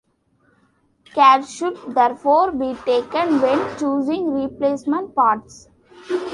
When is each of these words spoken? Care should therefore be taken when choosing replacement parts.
Care 1.13 1.43
should 1.43 1.77
therefore 1.93 2.51
be 2.53 2.73
taken 2.85 3.39
when 3.39 3.77
choosing 3.77 4.33
replacement 4.33 5.13
parts. 5.13 5.69